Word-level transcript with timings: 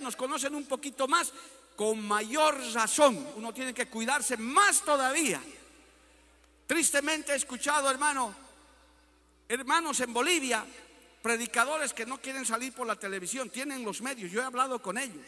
nos 0.00 0.16
conocen 0.16 0.54
un 0.54 0.66
poquito 0.66 1.06
más, 1.08 1.32
con 1.76 2.06
mayor 2.06 2.58
razón. 2.72 3.26
Uno 3.36 3.52
tiene 3.52 3.74
que 3.74 3.86
cuidarse 3.86 4.36
más 4.36 4.82
todavía. 4.82 5.40
Tristemente 6.66 7.32
he 7.32 7.36
escuchado, 7.36 7.90
hermano, 7.90 8.34
hermanos 9.48 10.00
en 10.00 10.12
Bolivia, 10.12 10.64
predicadores 11.22 11.92
que 11.92 12.06
no 12.06 12.20
quieren 12.20 12.44
salir 12.44 12.72
por 12.72 12.86
la 12.86 12.96
televisión, 12.96 13.50
tienen 13.50 13.84
los 13.84 14.00
medios. 14.00 14.32
Yo 14.32 14.40
he 14.40 14.44
hablado 14.44 14.80
con 14.80 14.98
ellos. 14.98 15.26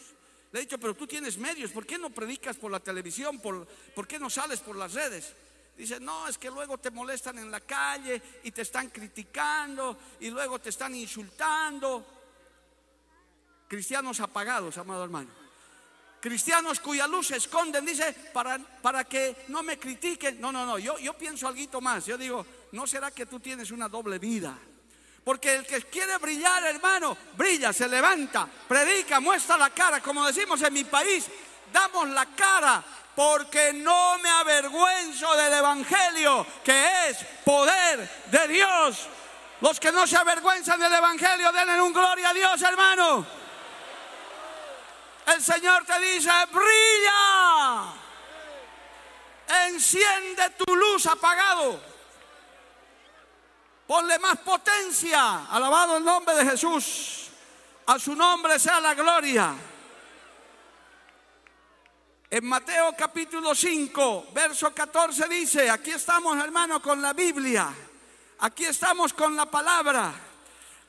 Le 0.50 0.60
he 0.60 0.62
dicho, 0.62 0.78
pero 0.78 0.94
tú 0.94 1.06
tienes 1.06 1.36
medios, 1.36 1.70
¿por 1.70 1.86
qué 1.86 1.98
no 1.98 2.10
predicas 2.10 2.56
por 2.56 2.70
la 2.70 2.80
televisión? 2.80 3.38
¿Por, 3.38 3.66
¿por 3.94 4.08
qué 4.08 4.18
no 4.18 4.30
sales 4.30 4.60
por 4.60 4.76
las 4.76 4.94
redes? 4.94 5.34
Dice, 5.76 6.00
no, 6.00 6.26
es 6.26 6.38
que 6.38 6.50
luego 6.50 6.78
te 6.78 6.90
molestan 6.90 7.38
en 7.38 7.50
la 7.50 7.60
calle 7.60 8.20
y 8.42 8.50
te 8.50 8.62
están 8.62 8.88
criticando 8.88 9.96
y 10.18 10.30
luego 10.30 10.58
te 10.58 10.70
están 10.70 10.94
insultando. 10.94 12.17
Cristianos 13.68 14.18
apagados, 14.20 14.78
amado 14.78 15.04
hermano. 15.04 15.28
Cristianos 16.20 16.80
cuya 16.80 17.06
luz 17.06 17.28
se 17.28 17.36
esconden, 17.36 17.84
dice, 17.84 18.12
para, 18.32 18.58
para 18.58 19.04
que 19.04 19.44
no 19.48 19.62
me 19.62 19.78
critiquen. 19.78 20.40
No, 20.40 20.50
no, 20.50 20.66
no, 20.66 20.78
yo, 20.78 20.98
yo 20.98 21.12
pienso 21.12 21.46
algo 21.46 21.80
más. 21.80 22.06
Yo 22.06 22.18
digo, 22.18 22.44
¿no 22.72 22.86
será 22.86 23.10
que 23.10 23.26
tú 23.26 23.38
tienes 23.38 23.70
una 23.70 23.88
doble 23.88 24.18
vida? 24.18 24.58
Porque 25.22 25.54
el 25.54 25.66
que 25.66 25.82
quiere 25.82 26.16
brillar, 26.18 26.64
hermano, 26.64 27.16
brilla, 27.36 27.72
se 27.72 27.86
levanta, 27.86 28.48
predica, 28.66 29.20
muestra 29.20 29.56
la 29.56 29.70
cara. 29.70 30.00
Como 30.00 30.26
decimos 30.26 30.60
en 30.62 30.72
mi 30.72 30.84
país, 30.84 31.26
damos 31.72 32.08
la 32.08 32.26
cara 32.34 32.82
porque 33.14 33.72
no 33.72 34.18
me 34.18 34.28
avergüenzo 34.28 35.36
del 35.36 35.52
Evangelio, 35.52 36.46
que 36.64 37.08
es 37.08 37.18
poder 37.44 38.08
de 38.30 38.48
Dios. 38.48 39.06
Los 39.60 39.78
que 39.78 39.92
no 39.92 40.06
se 40.06 40.16
avergüenzan 40.16 40.80
del 40.80 40.94
Evangelio, 40.94 41.52
denle 41.52 41.80
un 41.82 41.92
gloria 41.92 42.30
a 42.30 42.34
Dios, 42.34 42.62
hermano. 42.62 43.37
El 45.34 45.42
Señor 45.42 45.84
te 45.84 45.98
dice, 46.00 46.30
brilla, 46.50 47.92
enciende 49.66 50.50
tu 50.56 50.74
luz 50.74 51.04
apagado, 51.04 51.78
ponle 53.86 54.18
más 54.20 54.38
potencia, 54.38 55.44
alabado 55.50 55.98
el 55.98 56.04
nombre 56.04 56.34
de 56.34 56.50
Jesús, 56.50 57.28
a 57.84 57.98
su 57.98 58.14
nombre 58.14 58.58
sea 58.58 58.80
la 58.80 58.94
gloria. 58.94 59.54
En 62.30 62.46
Mateo 62.46 62.94
capítulo 62.96 63.54
5, 63.54 64.28
verso 64.32 64.72
14 64.72 65.28
dice, 65.28 65.68
aquí 65.68 65.90
estamos 65.90 66.42
hermano 66.42 66.80
con 66.80 67.02
la 67.02 67.12
Biblia, 67.12 67.70
aquí 68.38 68.64
estamos 68.64 69.12
con 69.12 69.36
la 69.36 69.44
palabra, 69.44 70.27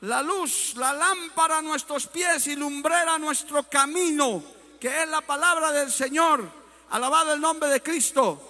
la 0.02 0.22
luz, 0.22 0.74
la 0.76 0.92
lámpara 0.92 1.58
a 1.58 1.62
nuestros 1.62 2.06
pies 2.06 2.46
y 2.46 2.56
lumbrera 2.56 3.18
nuestro 3.18 3.64
camino, 3.64 4.42
que 4.80 5.02
es 5.02 5.08
la 5.08 5.20
palabra 5.20 5.72
del 5.72 5.92
Señor, 5.92 6.48
alabado 6.90 7.34
el 7.34 7.40
nombre 7.40 7.68
de 7.68 7.82
Cristo. 7.82 8.46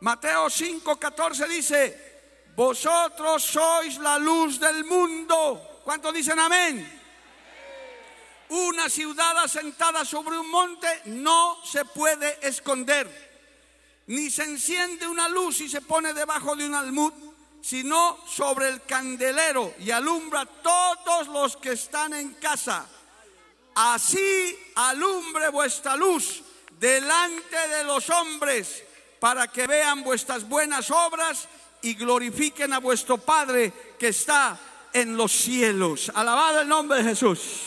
Mateo 0.00 0.48
5, 0.48 0.96
14 0.96 1.48
dice, 1.48 2.10
vosotros 2.56 3.42
sois 3.42 3.98
la 3.98 4.18
luz 4.18 4.58
del 4.58 4.84
mundo. 4.84 5.80
¿Cuántos 5.84 6.14
dicen 6.14 6.38
amén? 6.38 6.98
Una 8.48 8.88
ciudad 8.88 9.38
asentada 9.38 10.04
sobre 10.04 10.38
un 10.38 10.50
monte 10.50 10.88
no 11.04 11.58
se 11.64 11.84
puede 11.84 12.38
esconder, 12.46 13.06
ni 14.06 14.30
se 14.30 14.44
enciende 14.44 15.06
una 15.06 15.28
luz 15.28 15.60
y 15.60 15.68
se 15.68 15.82
pone 15.82 16.14
debajo 16.14 16.56
de 16.56 16.66
un 16.66 16.74
almud, 16.74 17.12
sino 17.60 18.18
sobre 18.26 18.68
el 18.68 18.82
candelero 18.84 19.74
y 19.80 19.90
alumbra 19.90 20.46
todos 20.46 21.28
los 21.28 21.56
que 21.56 21.72
están 21.72 22.14
en 22.14 22.34
casa. 22.34 22.86
Así 23.74 24.58
alumbre 24.74 25.48
vuestra 25.50 25.96
luz 25.96 26.42
delante 26.78 27.68
de 27.68 27.84
los 27.84 28.08
hombres, 28.10 28.84
para 29.20 29.48
que 29.48 29.66
vean 29.66 30.02
vuestras 30.02 30.48
buenas 30.48 30.90
obras 30.90 31.46
y 31.82 31.94
glorifiquen 31.94 32.72
a 32.72 32.78
vuestro 32.78 33.18
Padre 33.18 33.72
que 33.98 34.08
está 34.08 34.58
en 34.92 35.16
los 35.16 35.30
cielos. 35.30 36.10
Alabado 36.14 36.62
el 36.62 36.68
nombre 36.68 37.02
de 37.02 37.10
Jesús. 37.10 37.60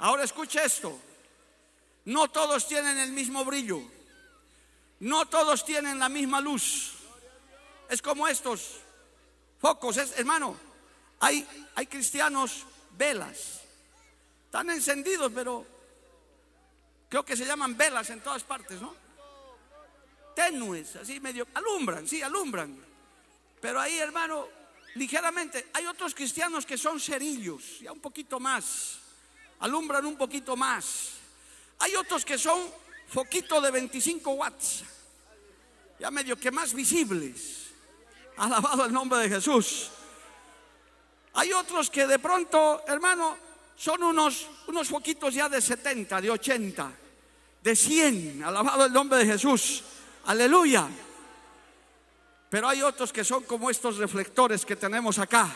Ahora 0.00 0.24
escuche 0.24 0.60
esto. 0.64 0.98
No 2.06 2.28
todos 2.28 2.66
tienen 2.66 2.98
el 2.98 3.12
mismo 3.12 3.44
brillo. 3.44 3.80
No 5.00 5.26
todos 5.26 5.64
tienen 5.64 5.98
la 5.98 6.08
misma 6.08 6.40
luz. 6.40 6.94
Es 7.88 8.02
como 8.02 8.26
estos 8.28 8.80
focos, 9.60 9.96
hermano. 10.16 10.56
Hay, 11.20 11.46
hay 11.74 11.86
cristianos 11.86 12.64
velas. 12.96 13.60
Están 14.46 14.70
encendidos, 14.70 15.32
pero 15.34 15.66
creo 17.08 17.24
que 17.24 17.36
se 17.36 17.44
llaman 17.44 17.76
velas 17.76 18.10
en 18.10 18.20
todas 18.20 18.42
partes, 18.44 18.80
¿no? 18.80 18.94
Tenues, 20.34 20.96
así 20.96 21.20
medio, 21.20 21.46
alumbran, 21.54 22.08
sí, 22.08 22.20
alumbran. 22.22 22.76
Pero 23.60 23.80
ahí, 23.80 23.98
hermano, 23.98 24.48
ligeramente, 24.94 25.68
hay 25.72 25.86
otros 25.86 26.14
cristianos 26.14 26.66
que 26.66 26.76
son 26.76 27.00
cerillos, 27.00 27.80
ya 27.80 27.92
un 27.92 28.00
poquito 28.00 28.40
más 28.40 29.00
alumbran 29.64 30.04
un 30.04 30.16
poquito 30.16 30.56
más. 30.56 31.12
Hay 31.78 31.94
otros 31.96 32.24
que 32.24 32.38
son 32.38 32.60
foquitos 33.08 33.62
de 33.62 33.70
25 33.70 34.30
watts, 34.32 34.84
ya 35.98 36.10
medio 36.10 36.36
que 36.36 36.50
más 36.50 36.74
visibles. 36.74 37.63
Alabado 38.36 38.84
el 38.84 38.92
nombre 38.92 39.20
de 39.20 39.28
Jesús. 39.28 39.90
Hay 41.34 41.52
otros 41.52 41.90
que 41.90 42.06
de 42.06 42.18
pronto, 42.18 42.82
hermano, 42.86 43.36
son 43.76 44.02
unos, 44.02 44.48
unos 44.68 44.88
foquitos 44.88 45.34
ya 45.34 45.48
de 45.48 45.60
70, 45.60 46.20
de 46.20 46.30
80, 46.30 46.92
de 47.62 47.76
100. 47.76 48.44
Alabado 48.44 48.86
el 48.86 48.92
nombre 48.92 49.18
de 49.18 49.26
Jesús. 49.26 49.82
Aleluya. 50.26 50.88
Pero 52.50 52.68
hay 52.68 52.82
otros 52.82 53.12
que 53.12 53.24
son 53.24 53.44
como 53.44 53.70
estos 53.70 53.98
reflectores 53.98 54.64
que 54.64 54.76
tenemos 54.76 55.18
acá 55.18 55.54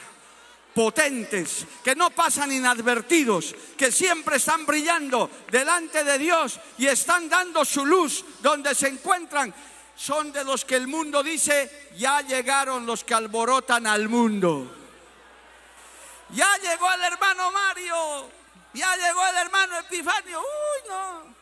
potentes, 0.75 1.67
que 1.83 1.97
no 1.97 2.11
pasan 2.11 2.53
inadvertidos, 2.53 3.55
que 3.77 3.91
siempre 3.91 4.37
están 4.37 4.65
brillando 4.65 5.29
delante 5.51 6.05
de 6.05 6.19
Dios 6.19 6.61
y 6.79 6.87
están 6.87 7.29
dando 7.29 7.65
su 7.65 7.85
luz 7.85 8.25
donde 8.41 8.75
se 8.77 8.87
encuentran. 8.87 9.53
Son 9.99 10.31
de 10.31 10.45
los 10.45 10.65
que 10.65 10.77
el 10.77 10.87
mundo 10.87 11.25
dice, 11.25 11.91
ya 11.97 12.21
llegaron 12.21 12.87
los 12.87 13.03
que 13.03 13.15
alborotan 13.15 13.85
al 13.85 14.09
mundo. 14.09 14.73
Ya 16.31 16.57
llegó 16.59 16.89
el 16.93 17.03
hermano 17.03 17.51
Mario, 17.51 18.31
ya 18.75 18.97
llegó 18.97 19.27
el 19.27 19.37
hermano 19.39 19.77
Epifanio. 19.81 20.39
Uy, 20.39 20.89
no. 20.89 21.35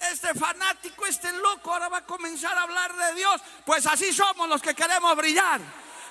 Este 0.00 0.34
fanático, 0.34 1.06
este 1.06 1.32
loco, 1.34 1.72
ahora 1.72 1.88
va 1.88 1.98
a 1.98 2.04
comenzar 2.04 2.58
a 2.58 2.62
hablar 2.62 2.92
de 2.92 3.14
Dios. 3.14 3.40
Pues 3.64 3.86
así 3.86 4.12
somos 4.12 4.48
los 4.48 4.60
que 4.60 4.74
queremos 4.74 5.14
brillar. 5.14 5.60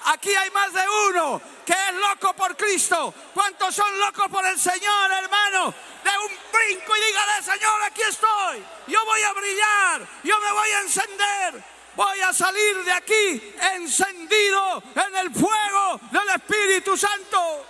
Aquí 0.06 0.34
hay 0.34 0.50
más 0.52 0.72
de 0.72 0.84
uno 1.10 1.42
que 1.66 1.74
es 1.74 1.94
loco 1.96 2.34
por 2.34 2.56
Cristo. 2.56 3.14
¿Cuántos 3.34 3.76
son 3.76 4.00
locos 4.00 4.30
por 4.30 4.46
el 4.46 4.58
Señor, 4.58 5.12
hermano? 5.12 5.74
De 6.06 6.10
un 6.10 6.32
brinco 6.54 6.96
y 6.96 7.06
dígale, 7.06 7.44
Señor, 7.44 7.84
aquí 7.84 8.02
estoy. 8.04 8.64
Yo 8.88 9.06
voy 9.06 9.22
a 9.24 9.34
brillar, 9.34 10.08
yo 10.24 10.40
me 10.40 10.52
voy 10.54 10.70
a 10.70 10.80
encender. 10.80 11.81
Voy 12.02 12.20
a 12.22 12.34
salir 12.34 12.84
de 12.84 12.92
aquí 12.94 13.54
encendido 13.76 14.82
en 14.96 15.16
el 15.18 15.32
fuego 15.32 16.02
del 16.10 16.30
Espíritu 16.30 16.98
Santo. 16.98 17.64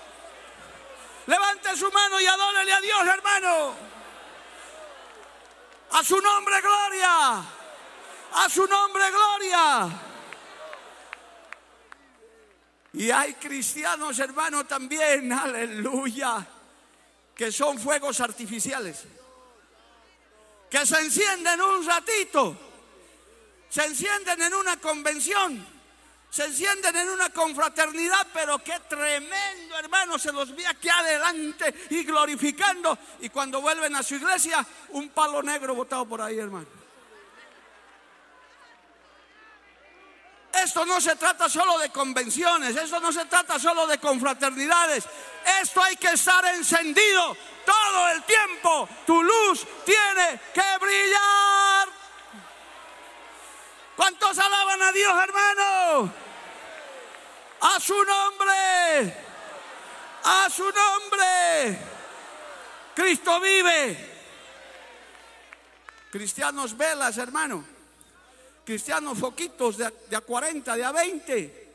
Levante 1.28 1.76
su 1.76 1.92
mano 1.92 2.18
y 2.18 2.26
adórele 2.26 2.72
a 2.72 2.80
Dios, 2.80 3.08
hermano. 3.08 3.76
A 5.92 6.04
su 6.06 6.18
nombre, 6.22 6.62
gloria. 6.62 7.44
A 8.36 8.50
su 8.50 8.66
nombre, 8.68 9.04
gloria. 9.12 9.90
Y 12.94 13.12
hay 13.12 13.34
cristianos, 13.34 14.18
hermanos, 14.18 14.66
también, 14.66 15.34
aleluya, 15.34 16.48
que 17.36 17.52
son 17.52 17.78
fuegos 17.78 18.22
artificiales, 18.22 19.04
que 20.70 20.86
se 20.86 21.02
encienden 21.02 21.62
un 21.62 21.86
ratito, 21.86 22.71
se 23.72 23.86
encienden 23.86 24.42
en 24.42 24.54
una 24.54 24.76
convención, 24.78 25.66
se 26.30 26.44
encienden 26.44 26.94
en 26.94 27.10
una 27.10 27.30
confraternidad, 27.30 28.28
pero 28.34 28.60
qué 28.60 28.78
tremendo, 28.82 29.80
hermano, 29.80 30.20
se 30.20 30.34
los 30.34 30.54
ve 30.54 30.68
aquí 30.68 30.90
adelante 30.90 31.88
y 31.90 32.04
glorificando. 32.04 32.98
Y 33.22 33.30
cuando 33.30 33.62
vuelven 33.62 33.96
a 33.96 34.04
su 34.04 34.16
iglesia, 34.16 34.66
un 34.90 35.08
palo 35.10 35.42
negro 35.42 35.74
botado 35.74 36.06
por 36.06 36.22
ahí, 36.22 36.38
hermano. 36.38 36.68
Esto 40.52 40.86
no 40.86 41.00
se 41.00 41.16
trata 41.16 41.48
solo 41.48 41.80
de 41.80 41.90
convenciones, 41.92 42.76
esto 42.76 43.00
no 43.00 43.14
se 43.14 43.24
trata 43.24 43.58
solo 43.58 43.88
de 43.88 44.00
confraternidades. 44.00 45.06
Esto 45.62 45.82
hay 45.82 45.96
que 45.96 46.10
estar 46.10 46.44
encendido 46.44 47.38
todo 47.66 48.10
el 48.10 48.22
tiempo. 48.24 48.90
Tu 49.08 49.24
luz 49.24 49.66
tiene 49.86 50.42
que 50.54 50.78
brillar. 50.78 52.01
¿Cuántos 54.02 54.40
alaban 54.40 54.82
a 54.82 54.92
Dios, 54.92 55.14
hermano? 55.24 56.12
A 57.60 57.80
su 57.80 57.94
nombre. 57.94 59.16
A 60.24 60.50
su 60.50 60.64
nombre. 60.64 61.80
Cristo 62.96 63.40
vive. 63.40 64.12
Cristianos 66.10 66.76
velas, 66.76 67.16
hermano. 67.20 67.64
Cristianos 68.66 69.20
foquitos 69.20 69.78
de, 69.78 69.94
de 70.10 70.16
a 70.16 70.22
40, 70.22 70.76
de 70.76 70.84
a 70.84 70.92
20. 70.92 71.74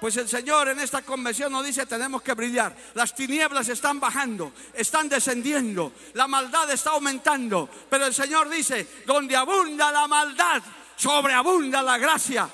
Pues 0.00 0.16
el 0.18 0.28
Señor 0.28 0.68
en 0.68 0.78
esta 0.78 1.02
convención 1.02 1.50
nos 1.50 1.66
dice 1.66 1.84
tenemos 1.84 2.22
que 2.22 2.34
brillar. 2.34 2.76
Las 2.94 3.12
tinieblas 3.12 3.68
están 3.68 3.98
bajando, 3.98 4.52
están 4.72 5.08
descendiendo, 5.08 5.94
la 6.12 6.28
maldad 6.28 6.70
está 6.70 6.90
aumentando. 6.90 7.68
Pero 7.90 8.06
el 8.06 8.14
Señor 8.14 8.48
dice, 8.48 9.02
donde 9.04 9.34
abunda 9.34 9.90
la 9.90 10.06
maldad, 10.06 10.62
sobreabunda 10.96 11.82
la 11.82 11.98
gracia. 11.98 12.48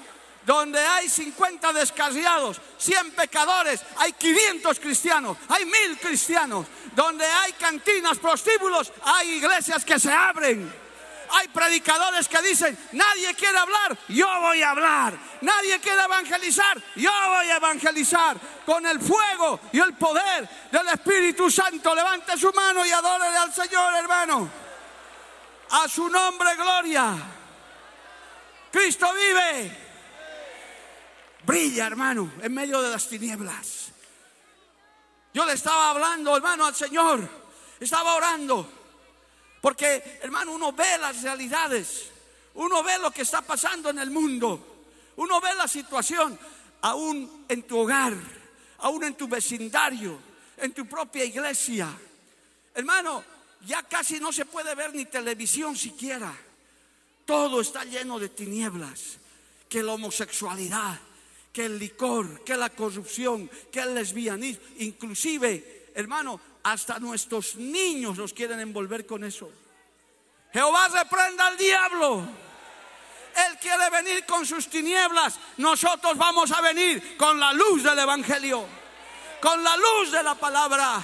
Donde 0.44 0.80
hay 0.80 1.08
50 1.08 1.72
descarriados, 1.72 2.60
100 2.78 3.12
pecadores, 3.12 3.82
hay 3.98 4.12
500 4.14 4.80
cristianos, 4.80 5.36
hay 5.48 5.64
mil 5.66 5.98
cristianos. 5.98 6.66
Donde 6.94 7.24
hay 7.24 7.52
cantinas, 7.52 8.18
prostíbulos, 8.18 8.92
hay 9.04 9.34
iglesias 9.34 9.84
que 9.84 10.00
se 10.00 10.12
abren. 10.12 10.80
Hay 11.32 11.46
predicadores 11.48 12.26
que 12.26 12.42
dicen, 12.42 12.76
nadie 12.92 13.34
quiere 13.34 13.56
hablar, 13.56 13.96
yo 14.08 14.26
voy 14.40 14.62
a 14.62 14.70
hablar. 14.70 15.16
Nadie 15.42 15.78
quiere 15.78 16.02
evangelizar, 16.02 16.82
yo 16.96 17.12
voy 17.28 17.46
a 17.46 17.56
evangelizar. 17.56 18.36
Con 18.66 18.84
el 18.86 19.00
fuego 19.00 19.60
y 19.72 19.78
el 19.78 19.94
poder 19.94 20.48
del 20.72 20.88
Espíritu 20.88 21.50
Santo, 21.50 21.94
levante 21.94 22.36
su 22.36 22.52
mano 22.52 22.84
y 22.84 22.90
adórele 22.90 23.36
al 23.36 23.54
Señor, 23.54 23.94
hermano. 23.94 24.50
A 25.70 25.88
su 25.88 26.08
nombre, 26.08 26.56
gloria. 26.56 27.16
Cristo 28.70 29.06
vive. 29.12 29.76
Brilla, 31.44 31.86
hermano, 31.86 32.32
en 32.42 32.52
medio 32.52 32.82
de 32.82 32.90
las 32.90 33.08
tinieblas. 33.08 33.92
Yo 35.32 35.44
le 35.46 35.54
estaba 35.54 35.90
hablando, 35.90 36.36
hermano, 36.36 36.66
al 36.66 36.74
Señor. 36.74 37.28
Estaba 37.78 38.14
orando. 38.14 38.68
Porque, 39.60 40.18
hermano, 40.22 40.52
uno 40.52 40.72
ve 40.72 40.98
las 40.98 41.22
realidades, 41.22 42.10
uno 42.54 42.82
ve 42.82 42.98
lo 42.98 43.10
que 43.10 43.22
está 43.22 43.42
pasando 43.42 43.90
en 43.90 43.98
el 43.98 44.10
mundo, 44.10 44.86
uno 45.16 45.40
ve 45.40 45.54
la 45.54 45.68
situación 45.68 46.38
aún 46.82 47.44
en 47.48 47.62
tu 47.64 47.78
hogar, 47.78 48.14
aún 48.78 49.04
en 49.04 49.14
tu 49.14 49.28
vecindario, 49.28 50.18
en 50.56 50.72
tu 50.72 50.86
propia 50.86 51.24
iglesia. 51.24 51.88
Hermano, 52.74 53.22
ya 53.66 53.82
casi 53.82 54.18
no 54.18 54.32
se 54.32 54.46
puede 54.46 54.74
ver 54.74 54.94
ni 54.94 55.04
televisión 55.04 55.76
siquiera. 55.76 56.32
Todo 57.30 57.60
está 57.60 57.84
lleno 57.84 58.18
de 58.18 58.28
tinieblas, 58.28 59.20
que 59.68 59.84
la 59.84 59.92
homosexualidad, 59.92 60.98
que 61.52 61.66
el 61.66 61.78
licor, 61.78 62.42
que 62.42 62.56
la 62.56 62.70
corrupción, 62.70 63.48
que 63.70 63.78
el 63.78 63.94
lesbianismo, 63.94 64.64
inclusive, 64.78 65.92
hermano, 65.94 66.40
hasta 66.64 66.98
nuestros 66.98 67.54
niños 67.54 68.18
los 68.18 68.32
quieren 68.32 68.58
envolver 68.58 69.06
con 69.06 69.22
eso. 69.22 69.48
Jehová 70.52 70.88
reprenda 70.88 71.46
al 71.46 71.56
diablo. 71.56 72.28
Él 73.46 73.58
quiere 73.60 73.88
venir 73.90 74.26
con 74.26 74.44
sus 74.44 74.66
tinieblas. 74.66 75.38
Nosotros 75.58 76.18
vamos 76.18 76.50
a 76.50 76.60
venir 76.60 77.16
con 77.16 77.38
la 77.38 77.52
luz 77.52 77.84
del 77.84 78.00
Evangelio. 78.00 78.66
Con 79.40 79.62
la 79.62 79.76
luz 79.76 80.10
de 80.10 80.24
la 80.24 80.34
palabra. 80.34 81.00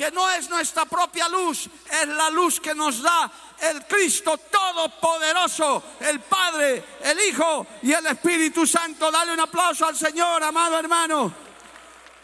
Que 0.00 0.10
no 0.10 0.30
es 0.30 0.48
nuestra 0.48 0.86
propia 0.86 1.28
luz. 1.28 1.68
Es 1.92 2.08
la 2.08 2.30
luz 2.30 2.58
que 2.58 2.74
nos 2.74 3.02
da 3.02 3.30
el 3.60 3.84
Cristo 3.84 4.38
Todopoderoso. 4.38 5.82
El 6.00 6.20
Padre, 6.20 6.82
el 7.02 7.20
Hijo 7.20 7.66
y 7.82 7.92
el 7.92 8.06
Espíritu 8.06 8.66
Santo. 8.66 9.10
Dale 9.10 9.34
un 9.34 9.40
aplauso 9.40 9.84
al 9.84 9.94
Señor, 9.94 10.42
amado 10.42 10.78
hermano. 10.78 11.30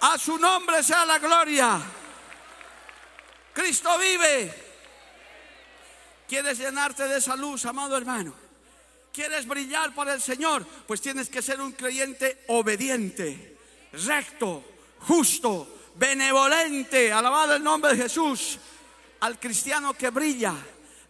A 0.00 0.16
su 0.16 0.38
nombre 0.38 0.82
sea 0.82 1.04
la 1.04 1.18
gloria. 1.18 1.78
Cristo 3.52 3.98
vive. 3.98 4.54
¿Quieres 6.26 6.56
llenarte 6.56 7.06
de 7.06 7.18
esa 7.18 7.36
luz, 7.36 7.66
amado 7.66 7.94
hermano? 7.98 8.32
¿Quieres 9.12 9.46
brillar 9.46 9.94
para 9.94 10.14
el 10.14 10.22
Señor? 10.22 10.64
Pues 10.64 11.02
tienes 11.02 11.28
que 11.28 11.42
ser 11.42 11.60
un 11.60 11.72
creyente 11.72 12.42
obediente, 12.48 13.58
recto, 13.92 14.64
justo, 15.00 15.75
benevolente. 15.98 17.12
Alabado 17.12 17.54
el 17.54 17.62
nombre 17.62 17.94
de 17.94 18.02
Jesús. 18.02 18.58
Al 19.20 19.40
cristiano 19.40 19.94
que 19.94 20.10
brilla, 20.10 20.54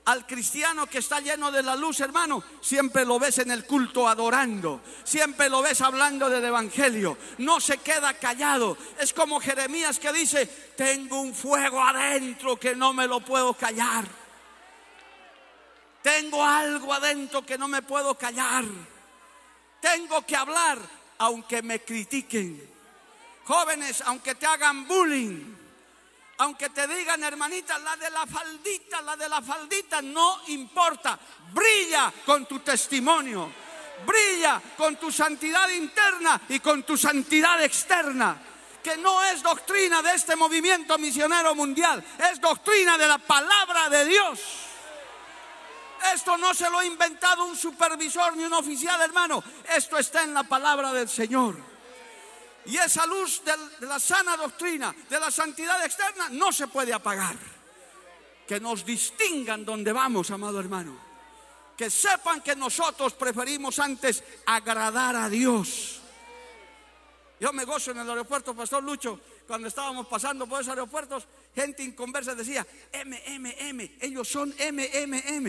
al 0.07 0.25
cristiano 0.25 0.87
que 0.87 0.99
está 0.99 1.21
lleno 1.21 1.51
de 1.51 1.65
la 1.65 1.75
luz, 1.75 1.99
hermano, 1.99 2.43
siempre 2.61 3.05
lo 3.05 3.19
ves 3.19 3.39
en 3.39 3.51
el 3.51 3.67
culto 3.67 4.09
adorando, 4.09 4.81
siempre 5.03 5.49
lo 5.49 5.63
ves 5.63 5.81
hablando 5.81 6.31
del 6.31 6.45
Evangelio, 6.45 7.19
no 7.39 7.59
se 7.61 7.79
queda 7.79 8.15
callado. 8.15 8.79
Es 9.01 9.13
como 9.13 9.41
Jeremías 9.41 9.99
que 9.99 10.13
dice, 10.13 10.47
tengo 10.77 11.21
un 11.21 11.35
fuego 11.35 11.83
adentro 11.83 12.57
que 12.57 12.77
no 12.77 12.93
me 12.93 13.09
lo 13.09 13.19
puedo 13.19 13.55
callar. 13.55 14.07
Tengo 16.03 16.45
algo 16.45 16.93
adentro 16.93 17.45
que 17.45 17.59
no 17.59 17.67
me 17.67 17.83
puedo 17.83 18.17
callar. 18.17 18.65
Tengo 19.81 20.25
que 20.25 20.37
hablar 20.37 20.79
aunque 21.19 21.63
me 21.63 21.81
critiquen. 21.81 22.76
Jóvenes, 23.47 24.03
aunque 24.07 24.35
te 24.35 24.47
hagan 24.47 24.87
bullying 24.89 25.57
aunque 26.39 26.69
te 26.69 26.87
digan, 26.87 27.23
hermanita, 27.23 27.79
la 27.79 27.97
de 27.97 28.11
la 28.11 28.27
faldita, 28.27 29.01
la 29.01 29.17
de 29.17 29.29
la 29.29 29.41
faldita, 29.41 30.03
no 30.03 30.41
importa. 30.49 31.19
Brilla 31.53 32.13
con 32.25 32.47
tu 32.47 32.59
testimonio. 32.61 33.51
Brilla 34.05 34.61
con 34.77 34.97
tu 34.97 35.11
santidad 35.11 35.69
interna 35.71 36.43
y 36.49 36.61
con 36.61 36.83
tu 36.83 36.97
santidad 36.97 37.63
externa. 37.63 38.37
Que 38.83 38.99
no 38.99 39.25
es 39.25 39.43
doctrina 39.43 40.03
de 40.03 40.13
este 40.13 40.37
movimiento 40.37 40.99
misionero 40.99 41.55
mundial, 41.55 42.05
es 42.31 42.41
doctrina 42.41 42.97
de 42.99 43.09
la 43.09 43.19
palabra 43.19 43.89
de 43.89 44.05
Dios. 44.05 44.41
Esto 46.15 46.37
no 46.37 46.55
se 46.55 46.71
lo 46.71 46.79
ha 46.79 46.85
inventado 46.85 47.47
un 47.47 47.57
supervisor 47.57 48.37
ni 48.37 48.45
un 48.45 48.53
oficial, 48.53 49.01
hermano. 49.01 49.43
Esto 49.75 49.97
está 49.99 50.23
en 50.23 50.35
la 50.35 50.45
palabra 50.45 50.93
del 50.93 51.09
Señor. 51.09 51.76
Y 52.67 52.77
esa 52.77 53.07
luz 53.07 53.43
de 53.45 53.87
la 53.87 54.01
sana 54.01 54.37
doctrina, 54.37 54.95
de 55.09 55.21
la 55.21 55.31
santidad 55.31 55.85
externa, 55.85 56.29
no 56.31 56.53
se 56.53 56.67
puede 56.67 56.93
apagar. 56.93 57.37
Que 58.47 58.59
nos 58.59 58.85
distingan 58.85 59.65
donde 59.65 59.93
vamos, 59.93 60.31
amado 60.31 60.59
hermano. 60.59 60.97
Que 61.77 61.91
sepan 61.91 62.41
que 62.41 62.57
nosotros 62.57 63.13
preferimos 63.15 63.79
antes 63.79 64.23
agradar 64.47 65.15
a 65.15 65.29
Dios. 65.29 66.01
Yo 67.39 67.53
me 67.53 67.65
gozo 67.65 67.93
en 67.93 67.99
el 67.99 68.09
aeropuerto, 68.09 68.55
Pastor 68.55 68.83
Lucho, 68.83 69.21
cuando 69.47 69.69
estábamos 69.69 70.07
pasando 70.07 70.47
por 70.47 70.61
esos 70.61 70.71
aeropuertos, 70.71 71.25
gente 71.55 71.85
inconversa 71.85 72.35
decía, 72.35 72.67
MMM, 72.93 73.91
ellos 74.01 74.27
son 74.27 74.49
MMM. 74.49 75.47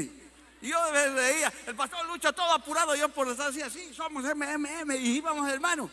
Y 0.62 0.69
yo 0.69 0.77
veía, 0.91 1.51
el 1.65 1.75
Pastor 1.75 2.06
Lucho 2.06 2.34
todo 2.34 2.51
apurado, 2.51 2.93
yo 2.95 3.10
por 3.10 3.27
estar 3.30 3.49
así, 3.49 3.62
así, 3.62 3.91
somos 3.93 4.23
MMM, 4.23 4.91
y 4.97 5.17
íbamos 5.17 5.49
hermano 5.49 5.89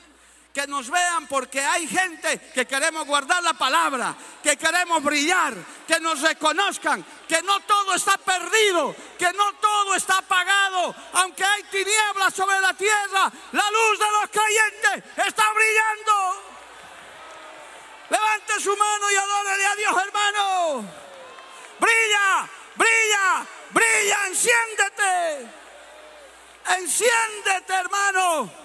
que 0.55 0.69
nos 0.69 0.88
vean 0.88 1.27
porque 1.27 1.61
hay 1.61 1.88
gente 1.88 2.38
que 2.55 2.64
queremos 2.64 3.05
guardar 3.09 3.43
la 3.43 3.55
palabra, 3.55 4.14
que 4.40 4.57
queremos 4.57 5.03
brillar, 5.03 5.53
que 5.85 5.99
nos 5.99 6.21
reconozcan, 6.21 7.05
que 7.27 7.43
no 7.43 7.59
todo 7.62 7.93
está 7.93 8.17
perdido, 8.19 8.95
que 9.19 9.33
no 9.33 9.53
todo 9.55 9.97
está 9.97 10.19
apagado, 10.19 10.95
aunque 11.14 11.45
hay 11.45 11.64
tinieblas 11.64 12.35
sobre 12.35 12.61
la 12.61 12.73
tierra, 12.73 13.33
la 13.51 13.71
luz 13.73 13.99
de 13.99 14.12
los 14.12 14.31
creyentes 14.31 15.27
está 15.27 15.43
brillando. 15.53 16.43
Levante 18.11 18.61
su 18.61 18.77
mano 18.77 19.11
y 19.11 19.17
adórele 19.17 19.67
a 19.67 19.75
Dios, 19.75 20.03
hermano. 20.07 20.85
Brilla, 21.81 22.49
brilla, 22.77 23.47
brilla, 23.73 24.27
enciéndete. 24.29 25.49
Enciéndete, 26.79 27.75
hermano. 27.75 28.63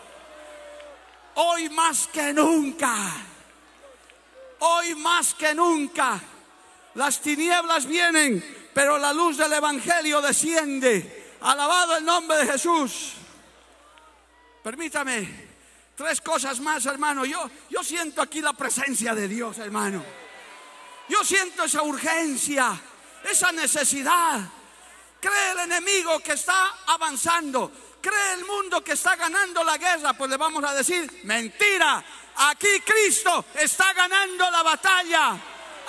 Hoy 1.42 1.70
más 1.70 2.08
que 2.08 2.34
nunca, 2.34 3.14
hoy 4.60 4.94
más 4.96 5.34
que 5.34 5.54
nunca, 5.54 6.20
las 6.96 7.22
tinieblas 7.22 7.86
vienen, 7.86 8.70
pero 8.74 8.98
la 8.98 9.14
luz 9.14 9.38
del 9.38 9.54
Evangelio 9.54 10.20
desciende. 10.20 11.38
Alabado 11.40 11.96
el 11.96 12.04
nombre 12.04 12.40
de 12.40 12.52
Jesús. 12.52 13.14
Permítame 14.62 15.48
tres 15.96 16.20
cosas 16.20 16.60
más, 16.60 16.86
hermano. 16.86 17.24
Yo, 17.24 17.50
yo 17.70 17.86
siento 17.86 18.22
aquí 18.22 18.42
la 18.42 18.52
presencia 18.52 19.16
de 19.16 19.30
Dios, 19.30 19.60
hermano. 19.60 20.04
Yo 21.08 21.24
siento 21.24 21.64
esa 21.64 21.84
urgencia, 21.84 22.78
esa 23.24 23.54
necesidad. 23.54 24.42
Cree 25.22 25.52
el 25.52 25.60
enemigo 25.60 26.20
que 26.20 26.34
está 26.34 26.80
avanzando 26.88 27.72
cree 28.02 28.34
el 28.34 28.46
mundo 28.46 28.84
que 28.84 28.94
está 28.94 29.16
ganando 29.16 29.64
la 29.64 29.78
guerra, 29.78 30.14
pues 30.14 30.30
le 30.30 30.38
vamos 30.38 30.64
a 30.64 30.74
decir, 30.74 31.22
mentira, 31.24 32.04
aquí 32.36 32.80
Cristo 32.86 33.46
está 33.56 33.94
ganando 33.94 34.50
la 34.50 34.64
batalla. 34.64 35.38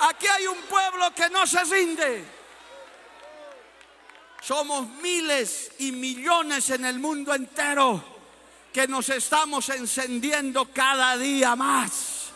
Aquí 0.01 0.27
hay 0.27 0.47
un 0.47 0.57
pueblo 0.63 1.13
que 1.13 1.29
no 1.29 1.45
se 1.45 1.63
rinde. 1.63 2.25
Somos 4.41 4.87
miles 5.01 5.71
y 5.79 5.91
millones 5.91 6.69
en 6.71 6.85
el 6.85 6.99
mundo 6.99 7.33
entero 7.35 8.03
que 8.73 8.87
nos 8.87 9.09
estamos 9.09 9.69
encendiendo 9.69 10.65
cada 10.73 11.17
día 11.17 11.55
más. 11.55 12.31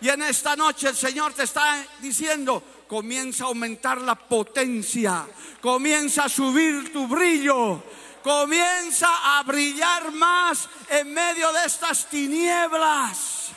Y 0.00 0.08
en 0.08 0.22
esta 0.22 0.54
noche 0.54 0.88
el 0.88 0.96
Señor 0.96 1.32
te 1.32 1.44
está 1.44 1.84
diciendo, 2.00 2.62
comienza 2.86 3.44
a 3.44 3.46
aumentar 3.48 4.00
la 4.00 4.14
potencia, 4.14 5.26
comienza 5.60 6.24
a 6.24 6.28
subir 6.28 6.92
tu 6.92 7.06
brillo, 7.08 7.82
comienza 8.22 9.38
a 9.38 9.42
brillar 9.42 10.12
más 10.12 10.68
en 10.88 11.12
medio 11.12 11.52
de 11.52 11.64
estas 11.66 12.06
tinieblas. 12.06 13.48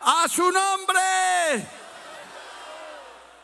A 0.00 0.28
su 0.28 0.50
nombre. 0.50 1.68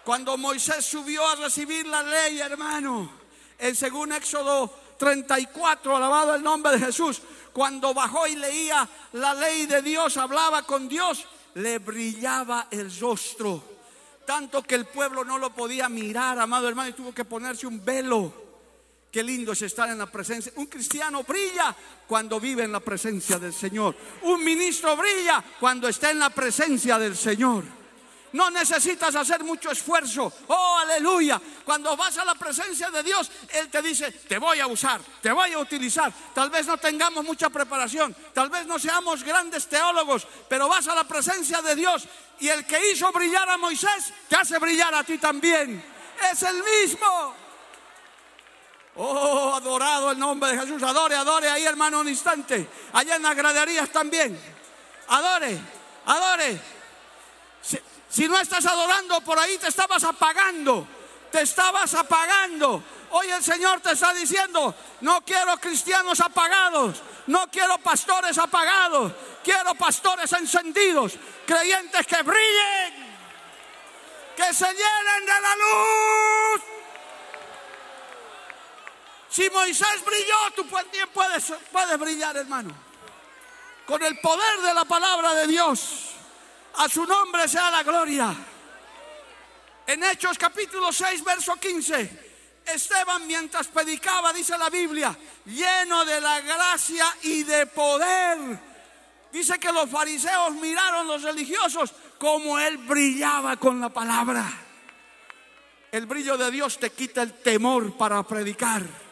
Cuando 0.05 0.37
Moisés 0.37 0.85
subió 0.85 1.27
a 1.27 1.37
recibir 1.37 1.87
la 1.87 2.03
ley, 2.03 2.39
hermano, 2.39 3.11
en 3.59 3.75
según 3.75 4.13
Éxodo 4.13 4.71
34, 4.99 5.97
alabado 5.97 6.35
el 6.35 6.43
nombre 6.43 6.73
de 6.73 6.87
Jesús, 6.87 7.23
cuando 7.53 7.95
bajó 7.95 8.27
y 8.27 8.37
leía 8.37 8.89
la 9.13 9.33
ley 9.33 9.67
de 9.67 9.81
Dios, 9.81 10.17
hablaba 10.17 10.63
con 10.63 10.89
Dios, 10.89 11.27
le 11.55 11.79
brillaba 11.79 12.69
el 12.71 12.97
rostro. 12.99 13.63
Tanto 14.27 14.63
que 14.63 14.75
el 14.75 14.87
pueblo 14.87 15.25
no 15.25 15.39
lo 15.39 15.51
podía 15.55 15.89
mirar, 15.89 16.39
amado 16.39 16.69
hermano, 16.69 16.91
y 16.91 16.95
tuvo 16.95 17.15
que 17.15 17.25
ponerse 17.25 17.67
un 17.67 17.85
velo. 17.85 18.44
Qué 19.15 19.23
lindo 19.23 19.53
es 19.53 19.63
estar 19.63 19.89
en 19.89 19.99
la 19.99 20.07
presencia. 20.07 20.53
Un 20.57 20.67
cristiano 20.67 21.23
brilla 21.23 21.73
cuando 22.05 22.41
vive 22.41 22.65
en 22.65 22.73
la 22.73 22.81
presencia 22.81 23.39
del 23.39 23.55
Señor. 23.55 23.95
Un 24.23 24.43
ministro 24.43 24.97
brilla 24.97 25.41
cuando 25.61 25.87
está 25.87 26.11
en 26.11 26.19
la 26.19 26.31
presencia 26.31 26.99
del 26.99 27.17
Señor. 27.17 27.63
No 28.33 28.51
necesitas 28.51 29.15
hacer 29.15 29.45
mucho 29.45 29.71
esfuerzo. 29.71 30.33
Oh, 30.49 30.79
aleluya. 30.83 31.41
Cuando 31.65 31.97
vas 31.97 32.19
a 32.19 32.25
la 32.25 32.35
presencia 32.35 32.91
de 32.91 33.05
Dios, 33.05 33.31
Él 33.51 33.69
te 33.69 33.83
dice, 33.83 34.11
te 34.11 34.37
voy 34.37 34.59
a 34.59 34.67
usar, 34.67 35.01
te 35.23 35.31
voy 35.31 35.53
a 35.53 35.61
utilizar. 35.61 36.13
Tal 36.35 36.51
vez 36.51 36.67
no 36.67 36.77
tengamos 36.79 37.25
mucha 37.25 37.51
preparación, 37.51 38.17
tal 38.33 38.51
vez 38.51 38.67
no 38.67 38.81
seamos 38.81 39.23
grandes 39.23 39.69
teólogos, 39.69 40.27
pero 40.49 40.69
vas 40.69 40.89
a 40.89 40.95
la 40.97 41.05
presencia 41.05 41.63
de 41.63 41.77
Dios 41.77 42.09
y 42.41 42.49
el 42.49 42.67
que 42.67 42.91
hizo 42.91 43.13
brillar 43.13 43.49
a 43.49 43.59
Moisés, 43.59 44.13
te 44.29 44.35
hace 44.35 44.59
brillar 44.59 44.93
a 44.93 45.05
ti 45.05 45.19
también. 45.19 45.81
Es 46.33 46.43
el 46.43 46.57
mismo. 46.57 47.44
Oh, 48.97 49.55
adorado 49.55 50.13
el 50.13 50.19
nombre 50.19 50.53
de 50.53 50.59
Jesús. 50.61 50.83
Adore, 50.83 51.17
adore 51.17 51.51
ahí, 51.51 51.65
hermano, 51.65 52.01
un 52.01 52.09
instante. 52.09 52.69
Allá 52.93 53.17
en 53.17 53.23
las 53.23 53.35
graderías 53.35 53.91
también. 53.91 54.39
Adore, 55.09 55.59
adore. 56.07 56.61
Si, 57.61 57.79
si 58.09 58.29
no 58.29 58.39
estás 58.39 58.65
adorando 58.67 59.21
por 59.23 59.39
ahí, 59.39 59.59
te 59.59 59.69
estabas 59.69 60.05
apagando. 60.05 60.87
Te 61.33 61.43
estabas 61.43 61.93
apagando. 61.95 62.83
Hoy 63.11 63.31
el 63.31 63.43
Señor 63.43 63.81
te 63.81 63.93
está 63.93 64.13
diciendo, 64.15 64.75
no 65.01 65.21
quiero 65.25 65.57
cristianos 65.59 66.21
apagados, 66.21 67.01
no 67.29 67.49
quiero 67.49 67.79
pastores 67.79 68.39
apagados, 68.39 69.13
quiero 69.45 69.75
pastores 69.77 70.33
encendidos, 70.33 71.13
creyentes 71.47 72.07
que 72.09 72.23
brillen, 72.23 73.17
que 74.37 74.53
se 74.53 74.67
llenen 74.67 75.27
de 75.27 75.41
la 75.41 75.57
luz. 75.57 76.84
Si 79.35 79.51
Moisés 79.51 80.05
brilló, 80.07 80.53
tú 80.55 80.63
también 80.63 81.09
puedes, 81.13 81.53
puedes 81.73 81.99
brillar, 81.99 82.37
hermano. 82.37 82.73
Con 83.85 84.01
el 84.05 84.21
poder 84.21 84.61
de 84.61 84.73
la 84.73 84.85
palabra 84.85 85.35
de 85.35 85.49
Dios. 85.49 86.11
A 86.77 86.89
su 86.89 87.05
nombre 87.05 87.49
sea 87.49 87.69
la 87.69 87.83
gloria. 87.83 88.33
En 89.89 90.05
Hechos 90.05 90.39
capítulo 90.39 90.93
6, 90.93 91.25
verso 91.25 91.57
15. 91.57 92.63
Esteban 92.65 93.27
mientras 93.27 93.67
predicaba, 93.67 94.33
dice 94.33 94.57
la 94.57 94.71
Biblia, 94.71 95.19
lleno 95.47 96.05
de 96.05 96.21
la 96.21 96.41
gracia 96.41 97.05
y 97.23 97.43
de 97.43 97.67
poder. 97.67 98.39
Dice 99.33 99.59
que 99.59 99.73
los 99.73 99.91
fariseos 99.91 100.53
miraron 100.53 101.09
los 101.09 101.23
religiosos 101.23 101.93
como 102.19 102.57
él 102.57 102.79
brillaba 102.79 103.57
con 103.57 103.81
la 103.81 103.89
palabra. 103.89 104.45
El 105.91 106.07
brillo 106.07 106.37
de 106.37 106.53
Dios 106.53 106.79
te 106.79 106.91
quita 106.91 107.23
el 107.23 107.33
temor 107.33 107.97
para 107.97 108.23
predicar. 108.23 109.04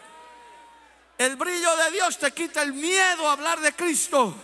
El 1.22 1.36
brillo 1.36 1.76
de 1.76 1.92
Dios 1.92 2.18
te 2.18 2.32
quita 2.32 2.62
el 2.62 2.72
miedo 2.72 3.28
a 3.28 3.34
hablar 3.34 3.60
de 3.60 3.72
Cristo. 3.76 4.34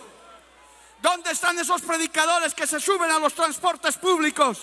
¿Dónde 1.01 1.31
están 1.31 1.59
esos 1.59 1.81
predicadores 1.81 2.53
que 2.53 2.65
se 2.65 2.79
suben 2.79 3.11
a 3.11 3.19
los 3.19 3.33
transportes 3.33 3.97
públicos? 3.97 4.61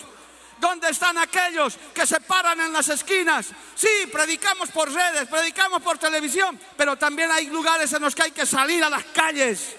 ¿Dónde 0.57 0.89
están 0.89 1.19
aquellos 1.19 1.77
que 1.93 2.07
se 2.07 2.19
paran 2.21 2.59
en 2.59 2.73
las 2.73 2.89
esquinas? 2.89 3.45
Sí, 3.75 4.09
predicamos 4.11 4.69
por 4.69 4.91
redes, 4.91 5.27
predicamos 5.27 5.79
por 5.83 5.99
televisión, 5.99 6.59
pero 6.75 6.95
también 6.95 7.29
hay 7.29 7.45
lugares 7.51 7.93
en 7.93 8.01
los 8.01 8.15
que 8.15 8.23
hay 8.23 8.31
que 8.31 8.47
salir 8.47 8.83
a 8.83 8.89
las 8.89 9.03
calles 9.03 9.75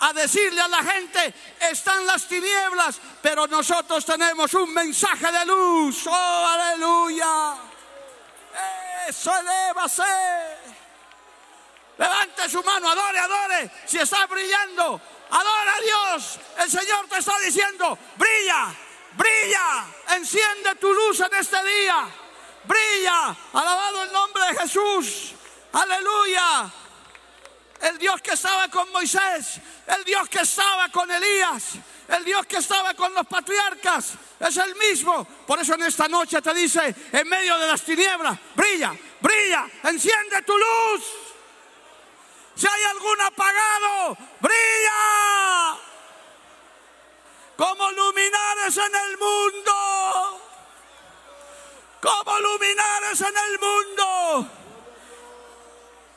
a 0.00 0.12
decirle 0.12 0.60
a 0.60 0.66
la 0.66 0.82
gente, 0.82 1.32
están 1.70 2.04
las 2.06 2.26
tinieblas, 2.26 2.98
pero 3.22 3.46
nosotros 3.46 4.04
tenemos 4.04 4.52
un 4.54 4.74
mensaje 4.74 5.30
de 5.30 5.46
luz. 5.46 6.08
Oh, 6.08 6.46
aleluya. 6.48 7.54
Eso 9.06 9.32
elévase. 9.38 10.81
Levante 12.02 12.50
su 12.50 12.60
mano, 12.64 12.90
adore, 12.90 13.18
adore. 13.20 13.70
Si 13.86 13.96
está 13.96 14.26
brillando, 14.26 15.00
adora 15.30 15.76
a 15.76 15.80
Dios. 15.80 16.40
El 16.58 16.68
Señor 16.68 17.06
te 17.08 17.18
está 17.18 17.38
diciendo, 17.38 17.96
brilla, 18.16 18.74
brilla, 19.12 19.86
enciende 20.16 20.74
tu 20.80 20.92
luz 20.92 21.20
en 21.20 21.32
este 21.38 21.62
día. 21.64 22.08
Brilla, 22.64 23.36
alabado 23.52 24.02
el 24.02 24.12
nombre 24.12 24.42
de 24.46 24.58
Jesús. 24.58 25.34
Aleluya. 25.72 26.72
El 27.82 27.98
Dios 27.98 28.20
que 28.20 28.32
estaba 28.32 28.66
con 28.66 28.90
Moisés, 28.90 29.60
el 29.86 30.02
Dios 30.02 30.28
que 30.28 30.40
estaba 30.40 30.88
con 30.88 31.08
Elías, 31.08 31.74
el 32.08 32.24
Dios 32.24 32.46
que 32.46 32.56
estaba 32.56 32.94
con 32.94 33.14
los 33.14 33.26
patriarcas, 33.28 34.14
es 34.40 34.56
el 34.56 34.74
mismo. 34.74 35.24
Por 35.46 35.60
eso 35.60 35.74
en 35.74 35.84
esta 35.84 36.08
noche 36.08 36.42
te 36.42 36.52
dice, 36.52 36.96
en 37.12 37.28
medio 37.28 37.56
de 37.58 37.66
las 37.68 37.82
tinieblas, 37.82 38.36
brilla, 38.56 38.92
brilla, 39.20 39.68
enciende 39.84 40.42
tu 40.42 40.58
luz. 40.58 41.21
Si 42.62 42.68
hay 42.68 42.84
algún 42.84 43.20
apagado, 43.20 44.16
brilla. 44.38 45.76
Como 47.56 47.90
luminares 47.90 48.76
en 48.76 48.94
el 48.94 49.18
mundo. 49.18 50.40
Como 52.00 52.38
luminares 52.38 53.20
en 53.20 53.36
el 53.36 53.58
mundo. 53.58 54.46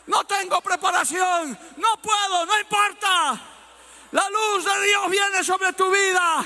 No 0.05 0.23
tengo 0.25 0.61
preparación. 0.61 1.57
No 1.77 1.97
puedo, 1.97 2.45
no 2.45 2.59
importa. 2.59 3.41
La 4.11 4.29
luz 4.29 4.65
de 4.65 4.85
Dios 4.85 5.09
viene 5.09 5.43
sobre 5.43 5.73
tu 5.73 5.89
vida. 5.89 6.45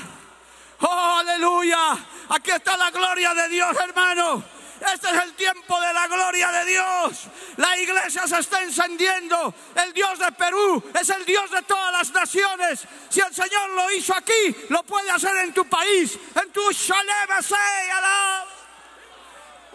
Oh, 0.80 1.16
aleluya. 1.18 1.94
Aquí 2.30 2.52
está 2.52 2.74
la 2.78 2.90
gloria 2.90 3.34
de 3.34 3.48
Dios, 3.50 3.76
hermano. 3.78 4.59
Este 4.80 5.10
es 5.10 5.22
el 5.22 5.34
tiempo 5.34 5.78
de 5.78 5.92
la 5.92 6.08
gloria 6.08 6.50
de 6.50 6.64
Dios. 6.64 7.24
La 7.56 7.76
iglesia 7.78 8.26
se 8.26 8.38
está 8.38 8.62
encendiendo. 8.62 9.54
El 9.74 9.92
Dios 9.92 10.18
de 10.18 10.32
Perú 10.32 10.82
es 10.98 11.08
el 11.10 11.24
Dios 11.26 11.50
de 11.50 11.62
todas 11.62 11.92
las 11.92 12.10
naciones. 12.10 12.86
Si 13.10 13.20
el 13.20 13.34
Señor 13.34 13.70
lo 13.70 13.90
hizo 13.92 14.14
aquí, 14.14 14.56
lo 14.70 14.82
puede 14.82 15.10
hacer 15.10 15.36
en 15.38 15.52
tu 15.52 15.68
país, 15.68 16.18
en 16.34 16.50
tu 16.50 16.62
Shalem 16.72 17.28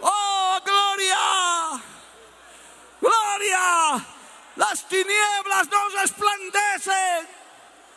Oh, 0.00 0.60
gloria. 0.64 1.82
Gloria. 3.00 4.06
Las 4.56 4.88
tinieblas 4.88 5.68
nos 5.70 5.92
resplandecen. 5.92 7.28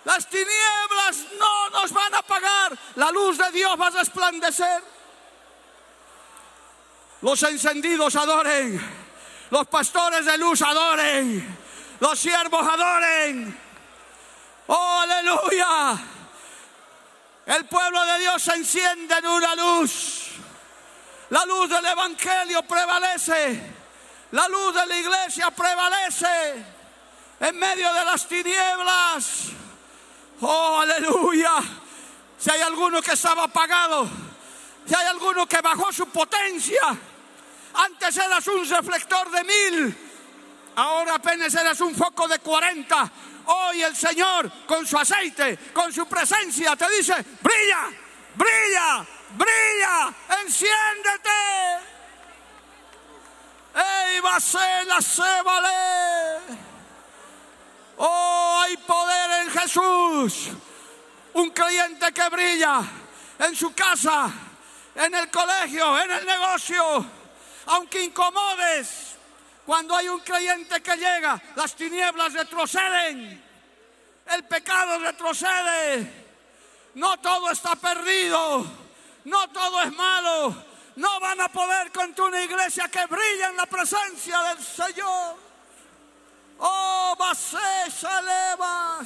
Las 0.05 0.27
tinieblas 0.27 1.25
no 1.39 1.69
nos 1.69 1.91
van 1.91 2.13
a 2.13 2.19
apagar. 2.19 2.77
La 2.95 3.11
luz 3.11 3.37
de 3.37 3.51
Dios 3.51 3.79
va 3.79 3.87
a 3.87 3.91
resplandecer. 3.91 4.98
Los 7.21 7.43
encendidos 7.43 8.15
adoren. 8.15 8.79
Los 9.51 9.67
pastores 9.67 10.25
de 10.25 10.37
luz 10.37 10.61
adoren. 10.61 11.57
Los 11.99 12.19
siervos 12.19 12.65
adoren. 12.65 13.59
Oh, 14.67 14.99
aleluya. 15.01 15.97
El 17.45 17.65
pueblo 17.65 18.05
de 18.05 18.19
Dios 18.19 18.41
se 18.41 18.53
enciende 18.53 19.15
en 19.17 19.25
una 19.25 19.55
luz. 19.55 20.27
La 21.29 21.45
luz 21.45 21.69
del 21.69 21.85
Evangelio 21.85 22.61
prevalece. 22.63 23.73
La 24.31 24.47
luz 24.47 24.73
de 24.75 24.85
la 24.85 24.97
iglesia 24.97 25.49
prevalece 25.51 26.65
en 27.39 27.57
medio 27.57 27.91
de 27.93 28.05
las 28.05 28.27
tinieblas. 28.27 29.47
Oh, 30.41 30.79
aleluya. 30.79 31.55
Si 32.37 32.49
hay 32.51 32.61
alguno 32.61 33.01
que 33.01 33.13
estaba 33.13 33.45
apagado, 33.45 34.07
si 34.85 34.95
hay 34.95 35.07
alguno 35.07 35.47
que 35.47 35.59
bajó 35.61 35.91
su 35.91 36.07
potencia, 36.07 36.97
antes 37.73 38.17
eras 38.17 38.47
un 38.47 38.67
reflector 38.67 39.29
de 39.31 39.43
mil, 39.43 39.97
ahora 40.75 41.15
apenas 41.15 41.53
eres 41.53 41.79
un 41.81 41.95
foco 41.95 42.27
de 42.27 42.39
cuarenta. 42.39 43.11
Hoy 43.45 43.81
el 43.81 43.95
Señor 43.95 44.51
con 44.67 44.85
su 44.85 44.97
aceite, 44.97 45.57
con 45.73 45.91
su 45.91 46.07
presencia, 46.07 46.75
te 46.75 46.87
dice, 46.89 47.13
brilla, 47.41 47.89
brilla, 48.35 49.05
brilla, 49.31 50.13
enciéndete. 50.43 51.29
¡Ey, 53.75 54.21
la 54.85 55.01
se 55.01 55.41
vale! 55.43 56.57
¡Oh, 57.97 58.61
hay 58.63 58.77
poder 58.77 59.41
en 59.41 59.49
Jesús! 59.51 60.49
Un 61.33 61.49
creyente 61.51 62.11
que 62.11 62.29
brilla 62.29 62.81
en 63.39 63.55
su 63.55 63.73
casa, 63.73 64.29
en 64.95 65.15
el 65.15 65.29
colegio, 65.29 65.99
en 65.99 66.11
el 66.11 66.25
negocio, 66.25 67.05
aunque 67.69 68.03
incomodes, 68.03 69.15
cuando 69.65 69.95
hay 69.95 70.09
un 70.09 70.19
creyente 70.21 70.81
que 70.81 70.95
llega, 70.95 71.39
las 71.55 71.75
tinieblas 71.75 72.33
retroceden, 72.33 73.43
el 74.25 74.43
pecado 74.45 74.97
retrocede, 74.97 76.25
no 76.95 77.17
todo 77.19 77.51
está 77.51 77.75
perdido, 77.75 78.65
no 79.25 79.49
todo 79.49 79.83
es 79.83 79.93
malo, 79.93 80.65
no 80.95 81.19
van 81.19 81.41
a 81.41 81.49
poder 81.49 81.91
contra 81.91 82.25
una 82.25 82.43
iglesia 82.43 82.87
que 82.89 83.05
brilla 83.05 83.49
en 83.49 83.57
la 83.57 83.67
presencia 83.67 84.39
del 84.41 84.63
Señor. 84.63 85.37
Oh, 86.57 87.15
Basé, 87.17 87.91
Saleva. 87.91 88.99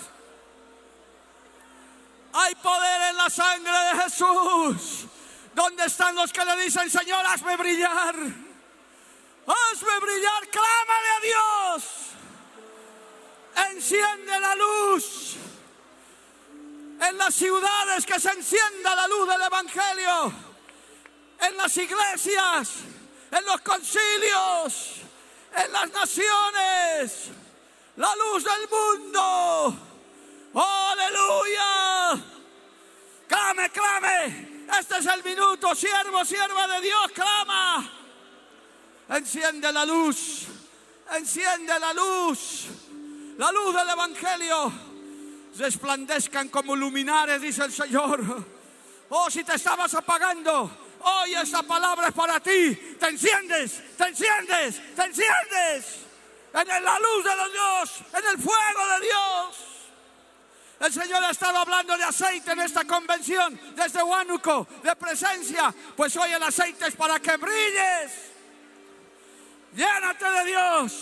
Hay 2.36 2.56
poder 2.56 3.10
en 3.10 3.17
la 3.17 3.30
sangre 3.30 3.71
de 3.71 4.04
Jesús. 4.04 5.06
¿Dónde 5.54 5.86
están 5.86 6.15
los 6.15 6.32
que 6.32 6.45
le 6.45 6.63
dicen, 6.63 6.89
Señor, 6.89 7.23
hazme 7.28 7.58
brillar? 7.58 8.15
Hazme 9.45 9.99
brillar, 9.99 10.47
clámale 10.49 11.10
a 11.10 11.19
Dios. 11.21 11.84
Enciende 13.71 14.39
la 14.39 14.56
luz. 14.56 15.36
En 17.01 17.17
las 17.17 17.36
ciudades 17.36 18.06
que 18.06 18.19
se 18.19 18.29
encienda 18.29 18.95
la 18.95 19.08
luz 19.08 19.27
del 19.27 19.41
Evangelio. 19.41 20.34
En 21.41 21.58
las 21.58 21.75
iglesias, 21.75 22.69
en 23.32 23.45
los 23.45 23.60
concilios, 23.62 25.01
en 25.58 25.71
las 25.73 25.91
naciones. 25.91 27.29
La 27.97 28.15
luz 28.15 28.43
del 28.43 28.69
mundo. 28.69 29.77
¡Oh, 30.53 30.89
aleluya. 30.91 32.23
Clame, 33.27 33.69
clame. 33.71 34.65
Este 34.79 34.97
es 34.99 35.06
el 35.06 35.23
minuto, 35.23 35.75
siervo, 35.75 36.23
sierva 36.23 36.67
de 36.67 36.82
Dios, 36.82 37.12
clama. 37.13 38.02
Enciende 39.13 39.71
la 39.71 39.86
luz, 39.86 40.47
enciende 41.12 41.80
la 41.80 41.93
luz, 41.93 42.65
la 43.38 43.52
luz 43.52 43.76
del 43.76 43.89
Evangelio. 43.89 44.73
Resplandezcan 45.56 46.49
como 46.49 46.76
luminares, 46.76 47.39
dice 47.39 47.63
el 47.63 47.71
Señor. 47.71 48.43
Oh, 49.10 49.30
si 49.30 49.43
te 49.43 49.54
estabas 49.54 49.93
apagando, 49.93 50.95
hoy 51.02 51.36
esa 51.36 51.62
palabra 51.62 52.08
es 52.08 52.13
para 52.13 52.39
ti. 52.39 52.73
Te 52.99 53.10
enciendes, 53.10 53.84
te 53.95 54.04
enciendes, 54.06 54.95
te 54.95 55.04
enciendes. 55.04 55.99
En 56.52 56.67
la 56.84 56.99
luz 56.99 57.23
de 57.23 57.36
los 57.36 57.52
Dios, 57.52 57.91
en 58.13 58.30
el 58.32 58.41
fuego 58.41 58.88
de 58.95 59.06
Dios. 59.06 59.58
El 60.80 60.91
Señor 60.91 61.23
ha 61.23 61.30
estado 61.30 61.60
hablando 61.60 61.95
de 61.95 62.04
aceite 62.04 62.54
en 62.54 62.62
esta 62.62 62.84
convención 62.86 63.60
desde 63.76 64.02
Huánuco, 64.02 64.67
de 64.82 64.95
presencia. 64.95 65.71
Pues 65.95 66.17
hoy 66.17 66.32
el 66.32 66.41
aceite 66.41 66.88
es 66.88 66.95
para 66.95 67.19
que 67.19 67.38
brilles. 67.38 68.33
Llénate 69.75 70.25
de 70.29 70.45
Dios. 70.45 70.93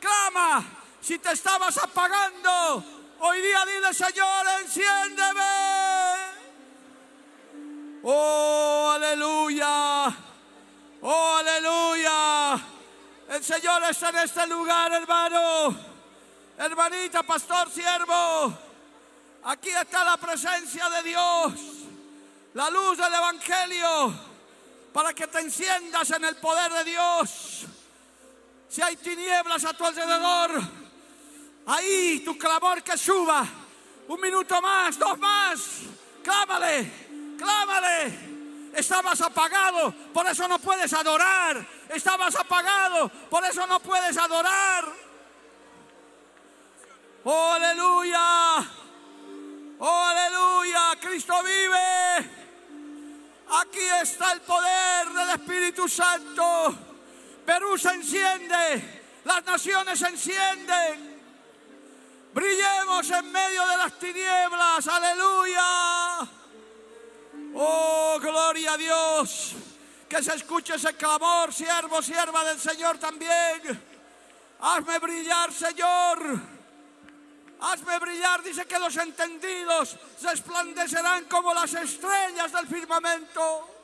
Clama. 0.00 0.64
Si 1.00 1.18
te 1.18 1.32
estabas 1.32 1.76
apagando, 1.78 2.84
hoy 3.20 3.40
día 3.40 3.64
dile, 3.66 3.94
Señor, 3.94 4.46
enciéndeme. 4.62 5.42
Oh, 8.02 8.90
aleluya. 8.94 10.14
Oh, 11.02 11.36
aleluya. 11.36 12.54
El 13.28 13.44
Señor 13.44 13.82
está 13.84 14.10
en 14.10 14.16
este 14.16 14.46
lugar, 14.46 14.92
hermano. 14.92 15.76
Hermanita, 16.58 17.22
pastor, 17.22 17.70
siervo. 17.70 18.58
Aquí 19.44 19.70
está 19.70 20.04
la 20.04 20.16
presencia 20.16 20.90
de 20.90 21.02
Dios, 21.04 21.52
la 22.54 22.68
luz 22.68 22.98
del 22.98 23.14
Evangelio, 23.14 24.12
para 24.92 25.14
que 25.14 25.26
te 25.26 25.40
enciendas 25.40 26.10
en 26.10 26.24
el 26.24 26.36
poder 26.36 26.72
de 26.72 26.84
Dios. 26.84 27.66
Si 28.68 28.82
hay 28.82 28.96
tinieblas 28.96 29.64
a 29.64 29.72
tu 29.72 29.84
alrededor, 29.84 30.62
ahí 31.66 32.20
tu 32.24 32.36
clamor 32.36 32.82
que 32.82 32.98
suba. 32.98 33.46
Un 34.08 34.20
minuto 34.20 34.60
más, 34.60 34.98
dos 34.98 35.18
más. 35.18 35.60
Clámale, 36.22 36.92
clámale. 37.38 38.28
Estabas 38.74 39.20
apagado, 39.22 39.92
por 40.12 40.26
eso 40.26 40.46
no 40.46 40.58
puedes 40.58 40.92
adorar. 40.92 41.66
Estabas 41.88 42.36
apagado, 42.36 43.08
por 43.30 43.44
eso 43.44 43.66
no 43.66 43.80
puedes 43.80 44.16
adorar. 44.16 44.84
Oh, 47.24 47.52
aleluya. 47.52 48.58
Oh, 49.80 50.04
aleluya, 50.04 50.98
Cristo 51.00 51.34
vive. 51.42 52.30
Aquí 53.50 53.80
está 54.02 54.32
el 54.32 54.40
poder 54.42 55.08
del 55.08 55.30
Espíritu 55.30 55.88
Santo. 55.88 56.74
Perú 57.48 57.78
se 57.78 57.88
enciende, 57.88 59.00
las 59.24 59.42
naciones 59.42 59.98
se 59.98 60.06
encienden. 60.08 61.18
Brillemos 62.34 63.10
en 63.10 63.32
medio 63.32 63.66
de 63.66 63.76
las 63.78 63.98
tinieblas, 63.98 64.86
aleluya. 64.86 66.28
Oh, 67.54 68.18
gloria 68.20 68.74
a 68.74 68.76
Dios. 68.76 69.54
Que 70.06 70.22
se 70.22 70.34
escuche 70.34 70.74
ese 70.74 70.92
clamor, 70.92 71.50
siervo, 71.54 72.02
sierva 72.02 72.44
del 72.44 72.60
Señor 72.60 72.98
también. 72.98 73.82
Hazme 74.60 74.98
brillar, 74.98 75.50
Señor. 75.50 76.18
Hazme 77.60 77.98
brillar, 77.98 78.42
dice 78.42 78.66
que 78.66 78.78
los 78.78 78.94
entendidos 78.98 79.96
resplandecerán 80.20 81.24
como 81.24 81.54
las 81.54 81.72
estrellas 81.72 82.52
del 82.52 82.66
firmamento. 82.66 83.77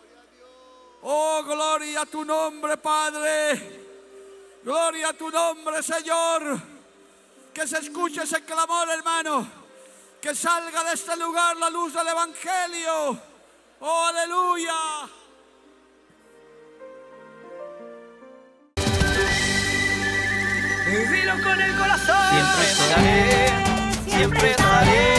Oh, 1.06 1.42
gloria 1.44 2.00
a 2.00 2.06
tu 2.06 2.24
nombre, 2.24 2.76
Padre. 2.78 3.82
Gloria 4.64 5.10
a 5.10 5.12
tu 5.12 5.30
nombre, 5.30 5.82
Señor. 5.82 6.58
Que 7.52 7.66
se 7.66 7.78
escuche 7.78 8.22
ese 8.22 8.42
clamor, 8.44 8.88
hermano. 8.88 9.46
Que 10.20 10.34
salga 10.34 10.82
de 10.84 10.94
este 10.94 11.14
lugar 11.16 11.56
la 11.58 11.68
luz 11.68 11.92
del 11.92 12.08
Evangelio. 12.08 13.18
Oh, 13.80 14.04
aleluya. 14.06 14.72
con 21.42 21.60
el 21.60 21.76
corazón. 21.76 22.16
Siempre 22.30 22.70
estaré 22.70 23.64
siempre 24.08 24.50
estaré 24.50 25.13